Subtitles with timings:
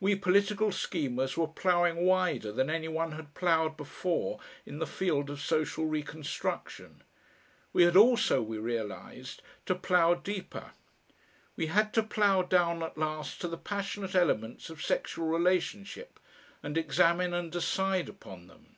[0.00, 5.28] We political schemers were ploughing wider than any one had ploughed before in the field
[5.28, 7.02] of social reconstruction.
[7.74, 10.70] We had also, we realised, to plough deeper.
[11.56, 16.18] We had to plough down at last to the passionate elements of sexual relationship
[16.62, 18.76] and examine and decide upon them.